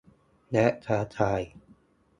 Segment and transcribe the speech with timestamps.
[0.51, 1.41] และท้าทาย